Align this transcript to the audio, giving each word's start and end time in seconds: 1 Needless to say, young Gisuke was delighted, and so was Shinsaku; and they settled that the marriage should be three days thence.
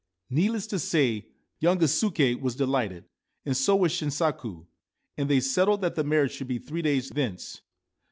1 0.29 0.37
Needless 0.41 0.65
to 0.65 0.79
say, 0.79 1.27
young 1.59 1.77
Gisuke 1.77 2.41
was 2.41 2.55
delighted, 2.55 3.05
and 3.45 3.55
so 3.55 3.75
was 3.75 3.91
Shinsaku; 3.91 4.65
and 5.15 5.29
they 5.29 5.39
settled 5.39 5.81
that 5.81 5.93
the 5.93 6.03
marriage 6.03 6.31
should 6.31 6.47
be 6.47 6.57
three 6.57 6.81
days 6.81 7.09
thence. 7.09 7.61